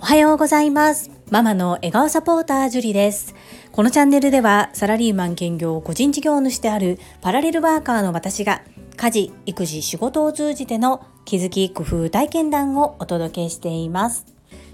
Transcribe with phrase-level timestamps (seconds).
[0.00, 3.34] おはようございますママの笑顔サポータージュリです
[3.72, 8.62] このチャンネルではサラリーマン兼業個人事業主であるパラレルワーカーの私が
[8.96, 14.26] 家事、育児、仕事を通じての気づき、工夫、体験談をお届けしています。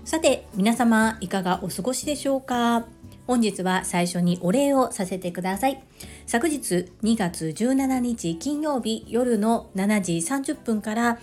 [0.06, 2.86] さて、皆様いかがお過ごしでしょうか？
[3.26, 5.82] 本日は最初にお礼をさせてください。
[6.26, 11.18] 昨日2月17日金曜日夜の7時30分から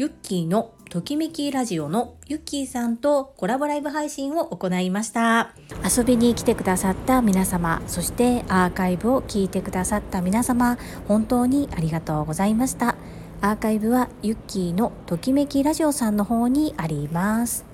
[0.00, 5.52] ユッキーのときめきラジオのユッキーさんとコラボライブ配信を行いました。
[5.84, 12.96] 遊びに来てくださった皆様そしてアーカイブを聞いてくださった皆様本当にありがとうございました。
[13.42, 17.66] アーカイブはユッキーのときめきラジオさんの方にあります。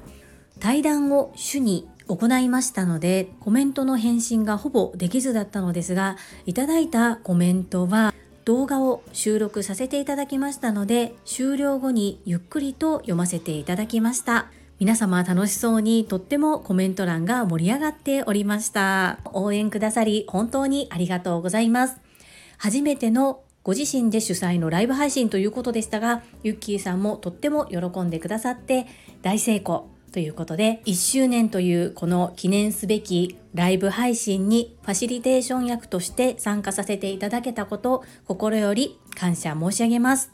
[0.58, 8.14] 対談を主に行いましたのでコメントの返信がほぼできずだったのですがいただいたコメントは
[8.46, 14.46] 動画を収録させていただきましたので終了後にゆっくりと読ませていただきました。
[14.78, 19.18] 皆様楽しそうにとってもコメント欄が盛り上がっておりました。
[19.24, 21.96] 応援くださり本当にありがとうございます。
[22.56, 28.86] 初めてのご自身で主催のライブ配信ということでしたがユッキーさんもとっても喜んでくださって
[29.22, 29.95] 大成功。
[30.16, 40.32] ということで1周年というこの記念すべきライブ配信にファシリテーション役として参加させていただけたこと心より感謝申し上げます。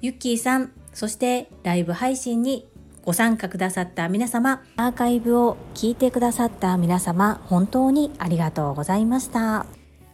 [0.00, 2.68] ゆっきーさん、そしてライブ配信に
[3.02, 9.66] ご参加くださった皆様、アーカイブを聞いてくださった皆様、本当にありがとうございました。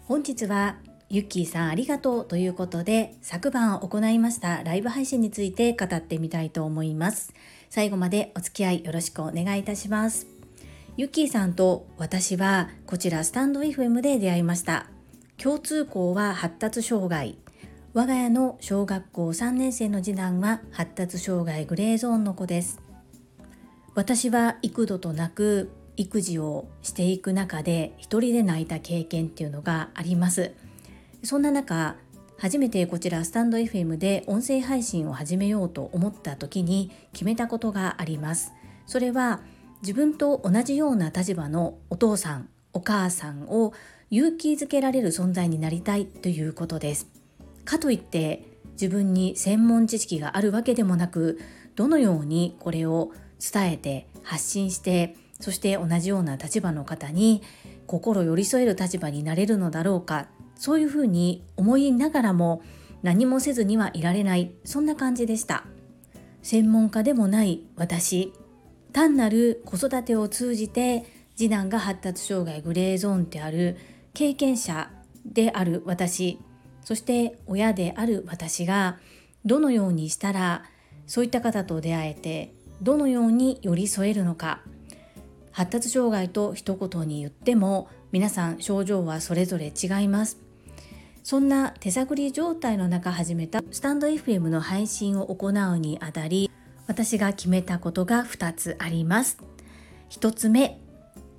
[0.06, 0.76] 本日は
[1.10, 7.34] ゆっきーさんありがとうということで昨晩行いましたライブ配信について語ってみたいと思います。
[7.70, 10.26] 最後までお付き合いよろしくお願いいたします。
[10.96, 14.86] ゆきーさんと私はこちらスタンド FM で出会いました。
[15.38, 17.38] 共通項は発達障害。
[17.94, 22.80] 我が家の小学校3年生の次男は発達障害グレーゾーンの子です。
[23.94, 30.54] 私は幾度となく育児をしていく中で一人で泣いた経験っていうのがあります。
[31.22, 31.94] そんな中、
[32.40, 38.54] 初めてこちらスタンド FM で音声配信を始めようと思った時に決めたことがあります。
[38.86, 39.40] それは
[39.82, 43.74] 自分と同じような立場のお父さん、お母さんを
[44.08, 47.08] 勇気づけられる存在になりたいということです。
[47.66, 51.38] かといって自分に専門知識があるわけでもなく
[51.76, 57.42] どのようにこれを伝えて発信してそして同じような立場の方に
[57.86, 60.28] 心寄り添える立場になれるのだろうか
[60.60, 62.62] そういうふうに思いながらも
[63.02, 65.64] 何もせずにはいられないそんな感じでした。
[66.42, 68.34] 専門家でもない私
[68.92, 73.78] 単なる子育てを通じて次男が発達障害グレーゾーンである
[74.12, 74.90] 経験者
[75.24, 76.38] である私
[76.82, 78.98] そして親である私が
[79.46, 80.64] どのようにしたら
[81.06, 84.60] そういった方と出会えてどのように寄り添えるのか。
[85.52, 90.49] 発達障害と一言に言っても皆さん症状はそれぞれ違います。
[91.30, 96.50] そんな手探り状態の中始めたスタンド FM の配信を行うにあたり
[96.88, 99.38] 私が決めたことが2つあります。
[100.10, 100.80] 1つ目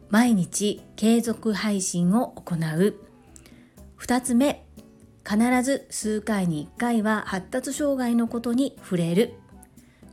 [0.09, 3.02] 毎日継続配信を行う。
[4.00, 4.66] 2つ目
[5.29, 9.34] 必ず数回に1回は発達障害のことに触れる。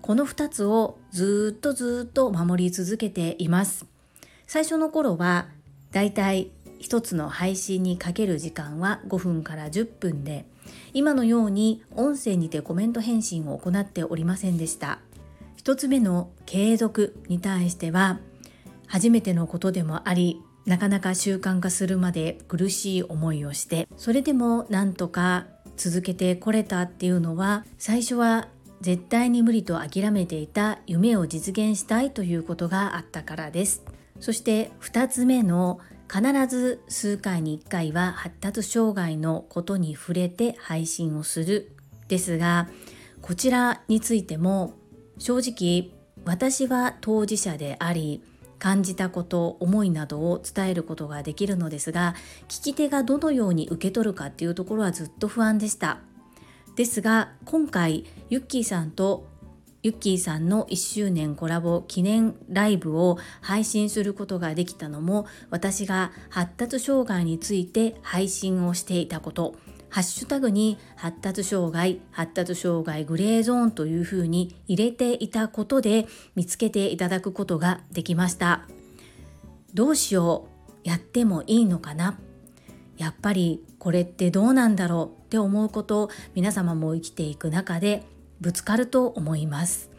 [0.03, 3.87] この2つをずっとずっと守り続けています。
[4.49, 5.47] 最初の頃は
[5.93, 10.45] だいたい一つの配信にかける時間は5分から10分で
[10.93, 15.01] 今のように音声にてコメント返信を行っておりませんでした。
[15.57, 18.21] 一つ目の継続に対しては
[18.87, 25.47] 初めてのことでもありなかなか習慣化するまで苦しい思いをしてそれでもなんとか
[25.77, 28.49] 続けてこれたっていうのは最初は
[28.81, 33.83] 絶対に無理と諦めていた夢を実現したいということがあったからです。
[34.21, 35.81] そして2つ目の
[36.13, 41.73] 必ず数回に1回は発達障害のことに触れて配信をする。
[42.09, 42.69] ですが
[43.21, 44.73] こちらについても
[45.19, 45.91] 正直
[46.25, 48.23] 私は当事者であり
[48.59, 52.15] 感じたこと思いなどを伝えることができるのですが
[52.49, 55.99] 聞き手がどのように受け取るかっていうところはずっと不安でした。
[56.75, 59.27] ですが今回ユッキーさんと
[59.83, 69.55] ユッキーさんの1周年コラボ記念ライブを配信することができたのも私が発達障害について配信をしていたこと
[69.91, 78.69] ハッシュタグに発達障害、発達障害グレーゾーンというふうに入れていたことで見つけていただくことができました。
[79.73, 80.49] どうしよ
[80.85, 82.19] う、やってもいいのかな？
[82.99, 88.05] やっぱりこれってどうなんだろうって思うこと皆様も生きていく中で
[88.41, 89.91] ぶつかると思います。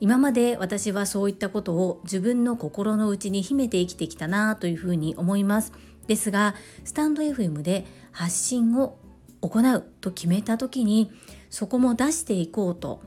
[0.00, 5.72] 今まで私はそういったことを自分の心の内に秘めて生きてきたなというふうに思います。
[6.06, 6.54] ですが
[6.84, 8.98] スタンド FM で発信を
[9.40, 11.12] 行うと決めた時に
[11.50, 13.02] そこも出していこうと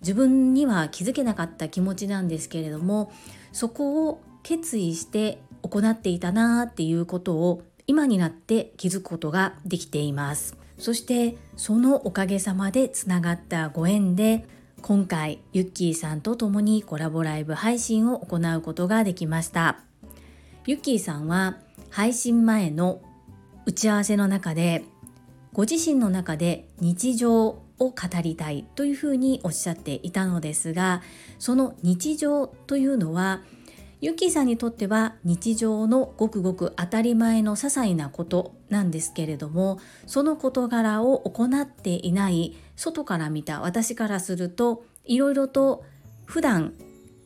[0.00, 3.12] 自分には気づけなかった気持ちなんですけれども
[3.52, 10.56] そこを決意して行っていたなっていうことを今になって気づくことができています。
[10.78, 14.46] そしてそのおかげさまでつながったご縁で
[14.82, 19.80] 今回ユッキーさんと共にコラボライブ配信を行うことができました。
[20.66, 21.58] ユッキーさんは
[21.90, 23.00] 配信前の
[23.66, 24.84] 打ち合わせの中で
[25.52, 31.02] ご自身の中で日常を語りたいというふうにおっしゃっていたのですが
[31.38, 33.42] その日常というのは
[34.00, 45.84] ユッキーさんにとっては日常のごくごく当たり前の些細なことなんですけれどもその事柄を行っていない外から見た私からするといろいろと
[46.26, 46.74] 普段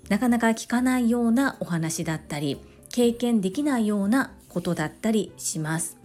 [0.09, 5.97] なかなか聞かないようなお話だったり経験できないようなことだったりします。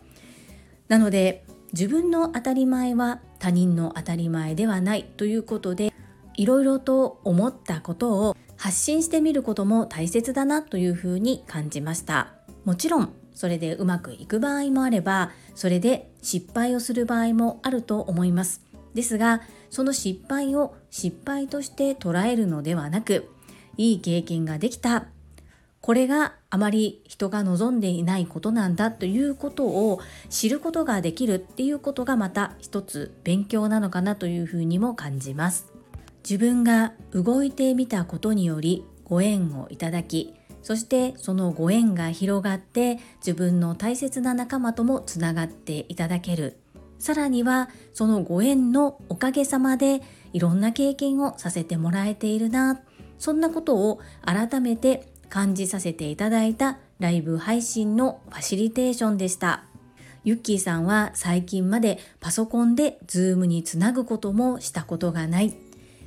[0.87, 5.91] なので自分の当たり前は他人の当たり前ではないということで
[6.37, 12.33] いろいろと思ったことを発信してみることも大切だなというふうに感じました。
[12.63, 18.61] もちろんそれでうまくいく場合もあればそれで失敗をする場合もあると思います。
[18.93, 23.29] ですがその失敗を失敗として捉えるのではなく
[23.77, 25.07] いい経験ができた。
[25.81, 29.99] これがあまり人が望んでいないことなんだということを
[30.31, 35.74] 知ることができるっていうことがまた一つ勉強なのかなというふうにも感じます。
[36.27, 40.33] 自分が動いてみたことによりご縁をいただき
[40.65, 46.57] そしてそのご縁が広がって自分の大切な仲間ともつながっていただける。
[46.97, 50.01] さらにはそのご縁のおかげさまで
[50.33, 52.81] いろんな経験をさせてもらえているな。
[53.19, 59.65] そんなことを改めて感じさせていただいたライブ配信のファシリテーションでした。
[60.23, 65.64] ユッキーさんは最近までパソコンで Zoom につなぐこともしたことがない。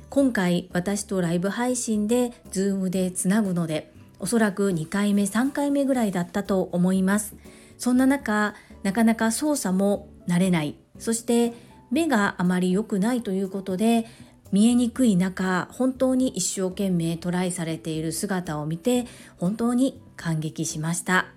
[0.09, 7.35] 今回私とライブ配信で Zoom でつなぐのでおそらく2回目3回目ぐらいだったと思います。
[7.77, 10.75] そんな中なかなか操作も慣れない。
[10.97, 11.53] そして
[11.91, 14.05] 目があまり良くないということで
[14.51, 19.05] 見えにくい中本当に一生懸命トライされている姿を見て
[19.37, 21.27] 本当に感激しました。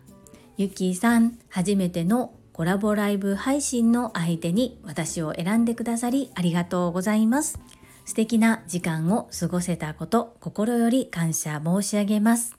[0.57, 7.61] ゆきーさん初めてのコラボライブ配信の相手に私を選んでくださりありがとうございます。
[8.05, 12.57] 素敵な時間を過ごせたこと心より感謝申し上げます。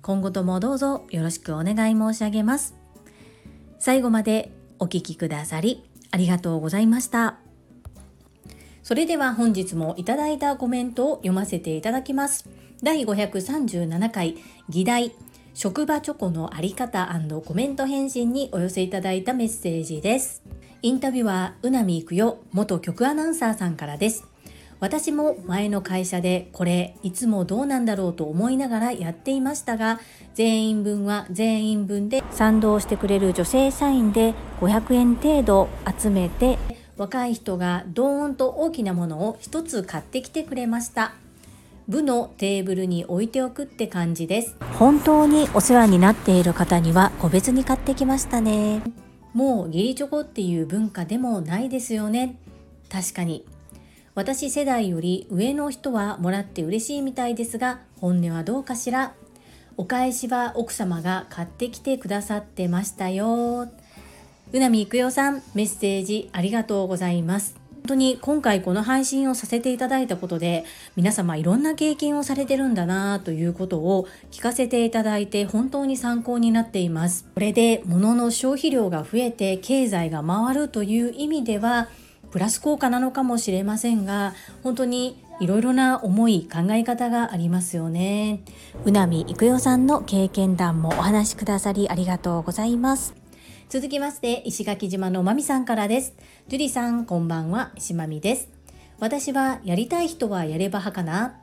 [0.00, 2.74] 今後ともどうぞよろしくお願い申し上げます。
[3.78, 7.38] 最後までお聴きくださりありがとうございました。
[8.82, 12.48] それでは本日もいただいたコメントを読ませていただきます。
[12.82, 14.36] 第537回
[14.68, 15.12] 議題
[15.52, 17.12] 職場チョコのあり方
[17.44, 20.44] コメント返信にお寄せいただいたメッセージです。
[20.82, 24.27] インタビュアー、うなみいくよ元局アナウンサーさんからです。
[24.80, 30.00] 私も前の会社でこれいつもどうなんだろうと思いながらやっていましたが
[30.34, 35.68] 全員分は全員分で賛同してくれる女性社員で500円程度
[36.00, 36.58] 集めて
[36.96, 41.12] 若い人がドーンと大きなものを一つ買ってきてくれました。
[41.88, 44.56] 部のテーブルに置いておくって感じです。
[44.78, 48.82] 本当にお世話になっている方には個別に買ってきましたね。
[49.32, 52.36] もう義理チョコっていう文化でもないですよね。
[52.90, 53.46] 確かに
[54.18, 59.14] 私世代より上の人はもらって嬉しいみたいですが本音はどうかしら？
[59.76, 63.68] お返しは奥様が買ってきてくださってましたよ。
[64.52, 67.54] うなみいくよさんメッセージありがとうございます。
[67.74, 70.64] 本当に今回この配信をさせていただいたことで
[70.96, 77.24] 皆様いろんな経験をされてるんだなということを聞かせていただいて本当に参考になっています。
[77.34, 81.88] これで物の消費量が増えて経済が回るという意味では
[82.30, 88.40] プラス効果なのかもしれませんが本当にいろいろな思い考え方がありますよね。
[88.84, 93.14] うなみいくよさんの経験談もお話しくださりありがとうございます。
[93.68, 96.14] 続きまして石垣島のまみさんからです。
[96.48, 97.70] 樹里さんこんばんは。
[97.76, 98.48] 石まみです。
[98.98, 101.36] 私はやりたい人はやれば派かな。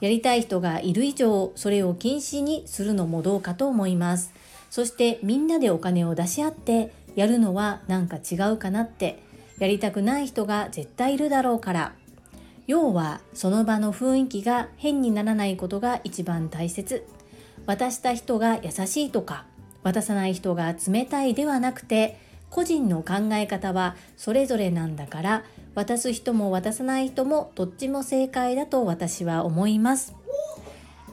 [0.00, 4.32] やりたい人がいる以上それを禁止にするのもどうかと思います。
[4.70, 9.22] そしてみんなでお金を出し合ってやるのはなんか違うかなって
[9.58, 11.92] やりたくない人が絶対いるだろうから。
[12.66, 17.04] 要はその場の雰囲気が変にならないことが一番大切。
[17.66, 19.44] 渡した人が優しいとか
[19.82, 22.18] 渡さない人が冷たいではなくて
[22.50, 25.44] 個人の考え方はそれぞれなんだから
[25.74, 30.14] 渡す人も渡さない人もどっちも正解だと私は思います。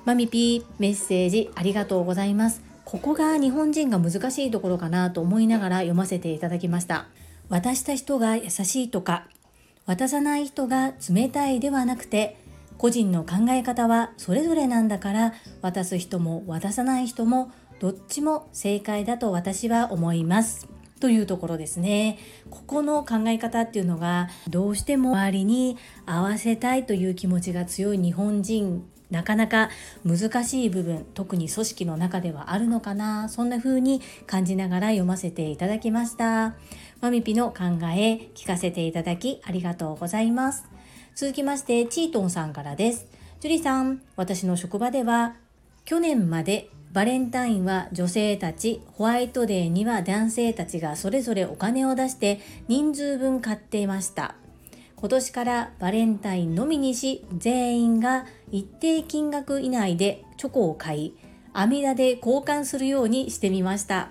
[0.05, 2.61] マミピーメッセージありがとうございます。
[2.85, 7.07] ここが日本人が難しいところかなと思いながら読ませていただきました。
[7.49, 9.27] 渡した人が優しいとか
[9.85, 12.37] 渡さない人が冷たいではなくて
[12.77, 20.67] 個人の考え方はそれぞれなんだから渡す人も渡さない人もどっちも正解だと私は思います。
[20.99, 22.17] というところですね。
[22.49, 29.69] ここの考え方っていうのがどうしても周りに合わせたいという気持ちが強い日本人なかなか
[30.05, 33.27] 難しい部分特に組織の中ではあるのかな。
[33.27, 36.55] そんな風に感じながら読ませていただきました。
[37.03, 37.63] マミピの考
[37.97, 40.65] え聞かせていただきありがとうございます
[41.15, 43.07] 続きましてチートンさんからです
[43.41, 45.35] ジュリさん私の職場では
[45.83, 54.35] 去年までバレンタインは女性たち、ホワイトデーには男性たちがそれぞれお金を出して人数分買っていました。
[54.95, 61.17] 今年からバレンタインのみにし、全員が一定金額以内でチョコを買い、
[61.51, 64.09] 阿弥陀で交換するようにしてみました。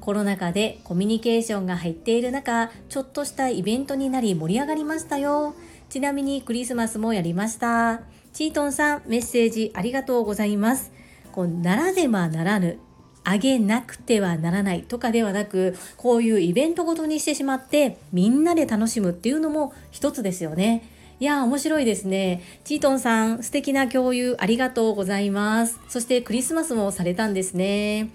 [0.00, 5.54] コロナ禍でコミュニケーションが入っている中、ちょっとしたイベントになり盛り上がりましたよ。
[5.88, 8.02] ちなみにクリスマスもやりました。
[8.32, 10.92] チートンさん、メッセージありがとうございます。
[11.32, 12.78] こうならねばならぬ
[13.24, 20.82] あげなくてはならないとかではなくこういうイベントごとにしてしまってみんなで楽しむっていうのも一つですよね。
[21.20, 22.42] いや面白いですね。
[22.64, 25.78] チートンさん、素敵な共有ありがとうございます。
[25.88, 28.08] そしてクリスマスもされたんですね。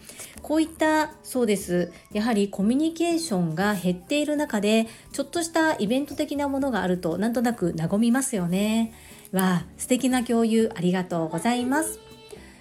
[0.46, 1.92] こういった、そうです。
[2.14, 8.94] やはりコミュニケーションが減っている中で、ちょっとしたイベント的なものがあると、なんとなく和みますよね。
[9.32, 11.98] わあ、素敵な共有ありがとうございます。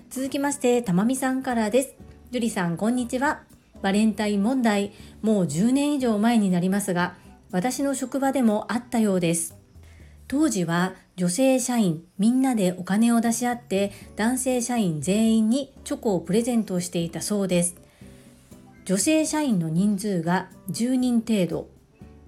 [0.09, 1.95] 続きまして、たまみさんからです。
[2.31, 3.43] 樹里さん、こんにちは。
[3.83, 7.17] バレンタイン問題、もう10年以上前になりますが、
[7.51, 9.59] 私の職場でもあったようです。
[10.27, 17.77] 当時は女性社員みんなでお金を出し合って男性社員全員にチョコをプレゼントしていたそうです。
[18.85, 21.69] 女性社員の人数が10人程度、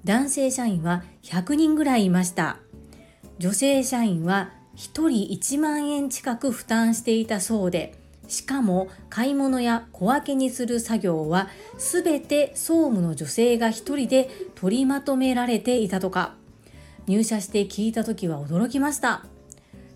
[0.04, 2.58] 男性社員は100人ぐらいいました。
[3.38, 16.34] 女性社員は1人1万円近く負担していたそうで、しかも買い物や小分けにする作業は全て総務の女性が一人で取りまとめられていたとか
[17.06, 19.24] 入社して聞いた時は驚きました。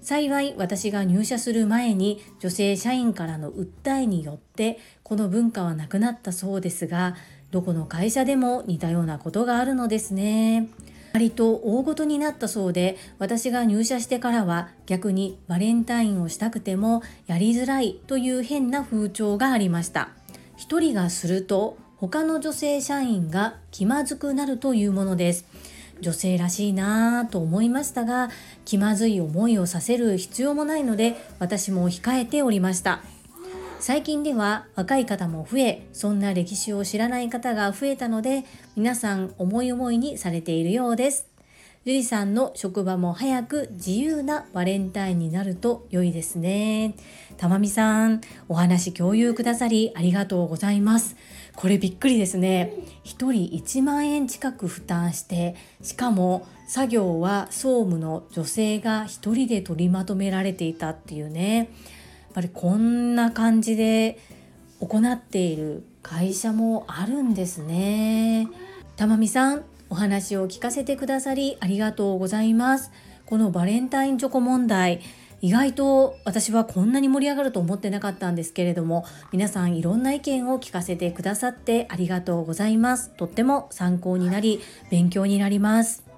[0.03, 7.17] 幸い私が入社する前に女性社員からの訴えによってこの文化はなくなったそうですが
[7.51, 10.69] どこの会社でも似たようなことがあるのですね。
[11.13, 20.11] 割と大ごとになったそうで私が入社してからは逆にバレンタインをしたくてもやりづらいという変な風潮がありました。
[20.57, 25.45] 一人がすると他の女性社員が気まずくなるというものです。
[26.01, 28.31] 女性らしいなぁと思いましたが
[28.65, 33.03] 気まずい思いをさせる必要もないので私も控えておりました
[33.79, 38.45] 最近では若い方も増えそんな歴史を知らない方が増えたので
[38.77, 41.31] 皆さん思い思いにされているようです
[41.87, 46.95] ゆりさんの職場も早く自由なバレンタインになると良いですね。
[47.39, 51.17] たまみさん、お話共有くださりありがとうございます。
[51.57, 52.73] これびっくりですね。
[53.05, 61.65] 1人1万円近く負担して、しかも作業は総務の女性が1人で取りまとめられていたっていうねや。
[62.31, 64.19] っぱりこんな感じで
[64.81, 68.49] 行っている会社もあるんですね。
[68.97, 72.93] たまみさん、お話を聞かせてくださりありがとうございます。
[73.27, 75.01] このバレンタインチョコ問題、
[75.43, 83.11] 意外と私はこんなに盛り上がると思ってなかったんですけれども、皆さんいろんな意見を聞かせてくださってありがとうございます。
[83.11, 86.11] とっても参考になり、勉強になります。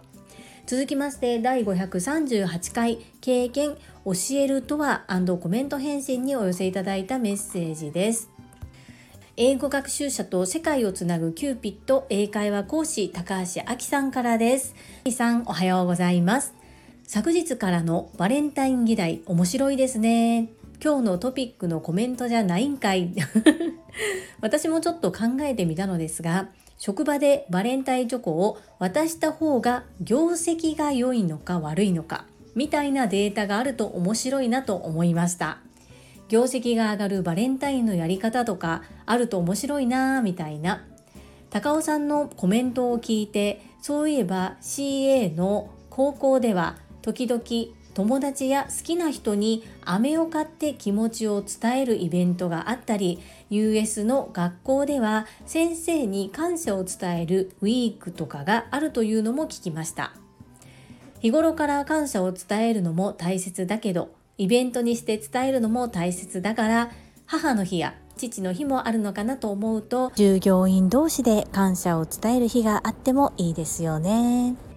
[0.67, 5.05] 続きまして第538回経験教えるとは
[5.41, 8.31] コメント返信にお寄せいただいたメッセージです
[9.37, 14.75] 英語学習者と世界をつなぐキューピット英会話講師高橋明さんからです
[15.11, 16.62] さんおはようございます
[17.15, 20.49] 昨日からのバレンタイン議題面白いですね。
[20.83, 23.13] 今日のトピックのコメントじゃないんかい。
[24.41, 35.59] 私もちょっと考えてみたのですが職場でバレンタインチョコを渡した方が業績が良いのか悪いのかみたいなデータがあると面白いなと思いました。
[36.31, 40.87] 業績が上がるバレンタインのやり方とかあると面白いなぁみたいな。
[41.51, 47.43] 高尾さんのコメントを聞いてそういえば CA の高校では時々
[47.95, 60.15] 友達や好きな人に飴を買って気持ちを伝えるイベントがあったり US の学校では先生に感謝を伝えるウィークとかがあるというのも聞きました
[61.23, 66.91] 日頃から感謝を伝えるのも大切だけど、イベントにして伝えるのも大切だから、
[67.27, 74.72] 母の日や父の日もあるのかなと思うと、従業員同士で感謝を伝える日があってもいいですよね。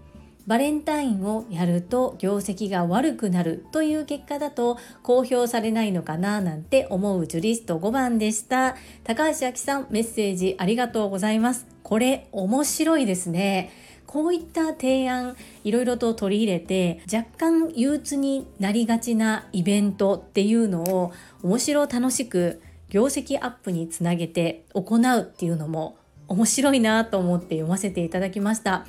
[0.47, 8.75] バレンタインをやると業績が悪くなるという結果だと公表されないのかななんて思うジュリスト5番でした。
[9.03, 11.65] 高橋明さんメッセージありがとうございます。
[11.81, 13.71] これ面白いですね。
[14.05, 21.11] こういった提案いろいろと取り入れて若干憂鬱になりがちなイベントっていうのを
[21.43, 25.97] 面白楽しく業績アップにつなげて行うっていうのも
[26.27, 28.85] 面白いなと思って読ませていただきました。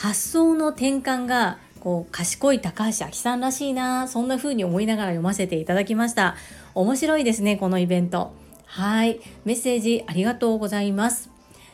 [0.00, 6.36] 発想の転換がこう賢い高橋明さんらしいなそんな風に思いながら読ませていただきました。
[6.74, 8.32] 面白いですねこのイベント。
[8.64, 9.20] はい。
[9.44, 11.28] メッセージありがとうございます。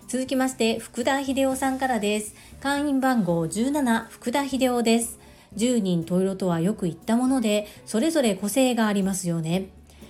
[0.09, 2.35] 続きまして福田秀夫さんからです。
[2.61, 5.21] 会員番号17福田秀夫です。
[5.57, 9.69] 10人十色とはよく言ったものでそれぞれ個性がありますよね。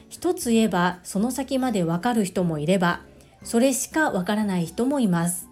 [0.09, 3.03] 一つ言えばその先までわかる人もいれば
[3.43, 5.46] それしかわからない人もいます。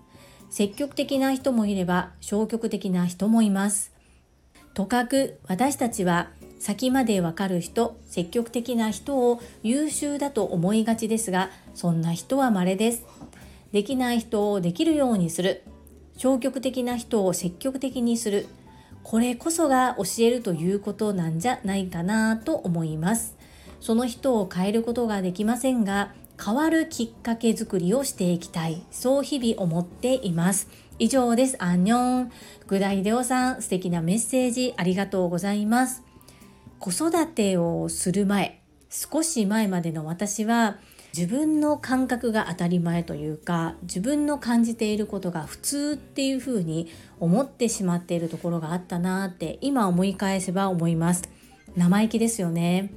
[0.55, 3.91] 積極的な人もいれば消極的な人もいます。
[4.73, 6.31] とかく私たちは
[6.61, 13.05] 先までわかる人、積極的な人を優秀だと思いがちですが、そんな人は稀です。
[13.73, 15.65] できない人をできるようにする。
[16.19, 18.47] 消極的な人を積極的にする。
[19.03, 23.37] これこそが教えるということなんじゃないかなと思います。
[23.81, 28.83] その人を変えることができませんが、変わるきっかけづくりをしていきたい。
[28.91, 30.69] そう日々思っています。
[30.99, 31.57] 以上です。
[31.59, 32.33] アンニョン。
[32.61, 36.03] 福田秀夫さん、素敵なメッセージありがとうございます。
[36.79, 38.61] 子育てをする前、
[38.91, 40.77] 少し前までの私は、
[41.17, 46.89] 自分の感覚が当たり前というか自分の感じていることが普通っていうふうに
[47.21, 51.23] 思ってしまっているところがあったなって今思い返せば思います
[51.77, 52.91] 生意気ですよね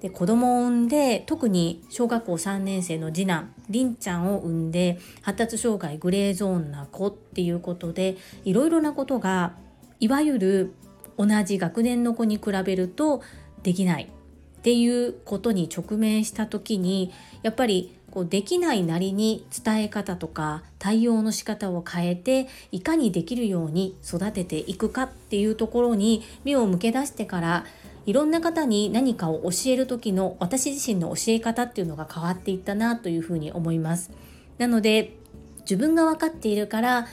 [0.00, 9.54] で子供を産んで特に小学校3年生の次男りんちゃんを産んで発達障害グレーゾーンな子っていうことでいろいろなことが
[10.00, 10.74] いわゆる
[11.16, 13.22] 同じ学年の子に比べると
[13.62, 14.04] できない。
[14.04, 27.66] っていうことに直面した時にやっぱりこうできないなりに伝え方とか対応の仕方を変えていかにできるように育てていくかっていうところに目を向け出してから
[28.06, 34.10] いろんな方に何かを教える時の私自身の教え方っていうのが変わっていったなというふうに思います。
[34.58, 35.16] なので
[35.60, 37.06] 自分が分かっているから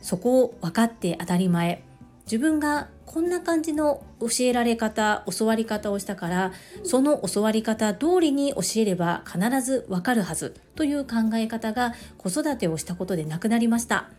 [0.00, 1.82] そこを分かって当たり前
[2.24, 6.52] 自分がこんな感じの教えられ方教わり方をしたから
[6.84, 14.10] その教わり方通りに教えれば必ずわかるはずという考え方が子育てをしたことでなくなりました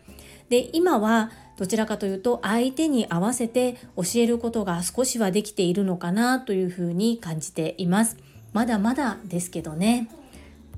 [0.48, 8.16] で今はどちらかというと相手に合わせて教えることが少しはできているのかなというふうに感じています。
[8.52, 10.08] まだまだですけどね。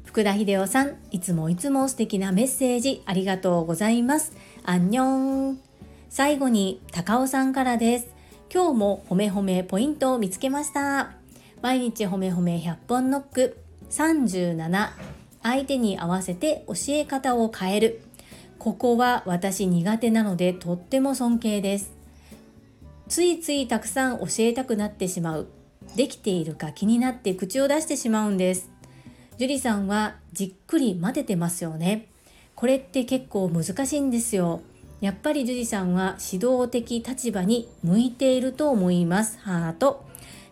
[0.05, 4.33] 福田秀夫さん、いつもいつも素敵なメッセージありがとうございます。
[4.65, 5.61] アンニョン。
[6.09, 8.09] 最後に高尾さんからです。
[8.53, 11.13] 今日も褒め褒めポイントを見つけました。
[11.63, 13.59] 毎日褒め褒め100本ノック
[13.91, 14.91] 37
[15.43, 18.03] 相手に合わせて教え方を変える
[18.61, 21.93] ここは私苦手なのでとっても尊敬です。
[23.09, 25.49] ついついたくさん教えたくなってしまう。
[25.97, 28.71] できているか気になって口を出してしまうんです。
[29.39, 32.09] 樹里さんはじっくり待ててますよね。
[32.55, 34.61] これって結構難しいんですよ。
[35.01, 39.39] やっぱり樹里さんは指導的立場に向いていると思います。
[39.39, 40.05] ハート。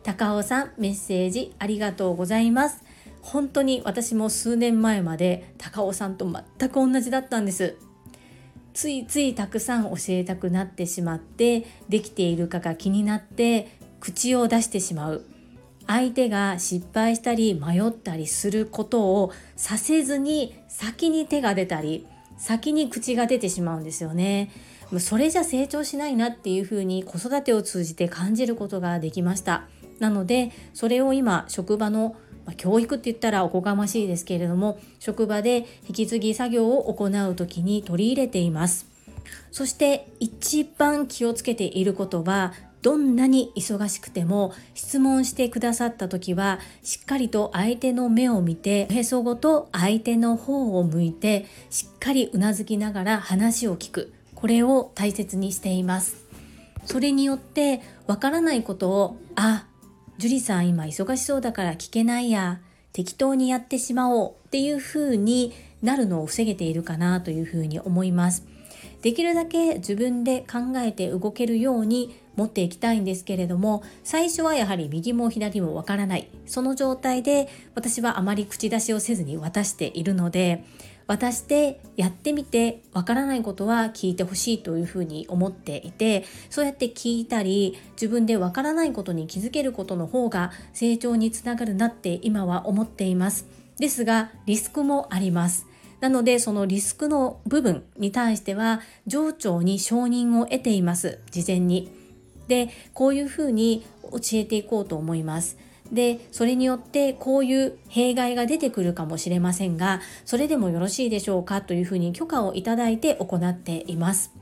[0.03, 2.83] 高尾さん、メッセージありがとうございます。
[3.21, 6.25] 本当に私も数年前まで高尾さんと
[6.59, 7.77] 全く同じだったんです。
[8.79, 15.25] ついついたくさん教えたくなってしまってできているかが気になって口を出してしまう
[15.88, 24.53] 相手が失敗したり迷ったりすることをさせずに先に手が出たり先に口が出てしまうんですよね。
[25.01, 29.67] それじゃ成長しないなっていうふうに子育てを通じて感じることができました。
[29.99, 32.14] なのでそれを今職場の
[32.48, 38.87] まあ、教育って言ったらおこがましいですけれども職場で引き継ぎ作業を行う時に取り入れています。
[39.52, 54.14] そして一番気をつけていることはどんなに忙しくても質問してくださった時はしっかりと相手の目を見ておへそごと相手の方を向いてしっかりうなずきながら話を聞く。
[54.34, 56.24] これを大切にしています。
[56.87, 59.66] それによってわからないことをあ
[60.18, 62.61] 樹里さん今忙しそうだから聞けないや、
[62.92, 68.44] 適当にやってしまおうっていう風になるのを防げているかなという風に思います。
[69.02, 80.64] できるだけ自分で考えて動けるように持っていきたいんですけれども最初はやはり右も左もわからないその状態で私はあまり口出しをせずに渡しているので
[81.09, 93.47] 渡してやってみてわからないことは聞いてほしいというふうに思っていてそうやって聞いたり自分でわからないことに気づけることの方が成長につながるなって今は思っています。
[93.79, 95.66] ですがリスクもあります。
[96.01, 101.21] なのでそのリスクの部分に対しては上長に承認を得ています。
[101.31, 101.90] 事前に。
[102.49, 105.57] でこういうふうに教えていこうと思います。
[105.92, 111.62] でそれによってこういう弊害が出てくるかもしれませんがそれでもよろしいでしょうか？
[111.62, 114.33] というふうに許可をいただいて行っています。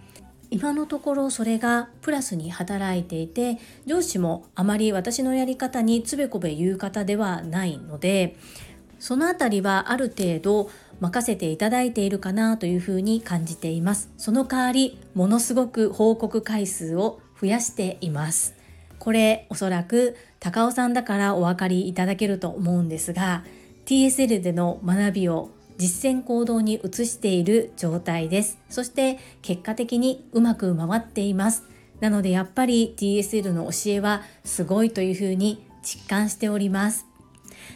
[0.50, 8.36] 今のところそれがプラスに働いていて上司もあまり私のやり方につべこべ言う方ではないので
[9.00, 14.10] そのあたりはある程度任せていただいているかなというふうに感じています。
[14.16, 18.55] その代わりものすごく報告回数を増やしています。
[18.98, 23.44] これおそらく高尾さんだからお分かりいただけると思うんですが
[23.86, 28.58] TSL での学びを実践行動に移している状態です。
[28.68, 31.64] そして結果的にうまく回っています。
[32.00, 37.06] なのでやっぱり TSL の教えはすごいというふうに実感しております。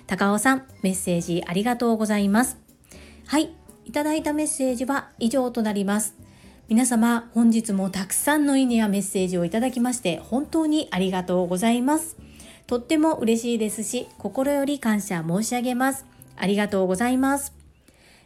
[0.07, 2.59] 高尾さんメッセージありがとうございます。
[3.27, 3.55] はい
[3.85, 6.20] いただいたメッセージは以上となります。
[6.71, 12.17] 皆様本日もたくさんのいいねやメッセージをいただきまして本当にありがとうございます。
[12.69, 16.07] とっても嬉しいですし心より感謝申し上げます。
[16.37, 17.53] ありがとうございます。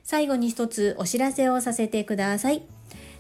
[0.02, 2.60] 最後に一つお知らせをさせてください。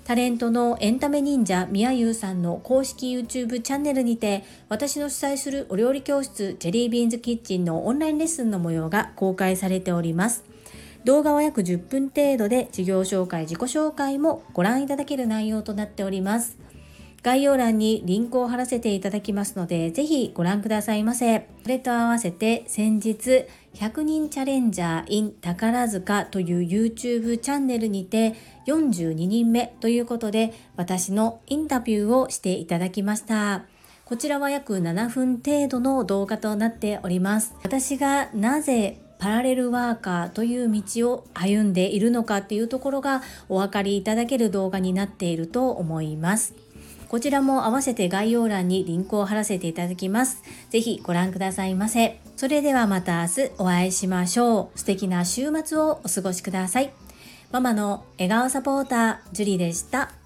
[0.04, 10.44] タレントのエンタメ忍者みやゆうさんの公式 YouTube チャンネルにて私の主催するお料理教室ジェリービーンズキッチンのオンラインレッスンの模様が公開されております。
[11.04, 16.56] 動画は約10分程度で事業紹介、自己紹介もご覧いただける内容となっております。
[17.22, 21.40] 概要欄にリンクを貼らせていただきますので、ぜひご覧くださいませ。
[21.40, 28.34] これと合わせて先日、100人チャレンジャー in 宝塚という YouTube チャンネルにて
[28.66, 33.64] 42人目ということで私のインタビューをしていただきました。
[34.04, 37.54] こちらは約7分程度の動画となっております。
[37.62, 46.52] 私がなぜパラレルワーカーという道を歩んでいるのかっていうところがお分かりいただける動画になっていると思います。
[47.08, 50.42] こちらも合わせて概要欄にリンクを貼らせていただきます。
[50.68, 52.20] ぜひご覧くださいませ。
[52.36, 54.78] それではまた明日お会いしましょう。
[54.78, 56.92] 素敵な週末をお過ごしください。
[57.50, 60.23] ママの笑顔サポーター、ジュリでした。